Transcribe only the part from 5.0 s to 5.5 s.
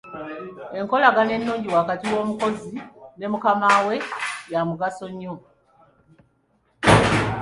nnyo.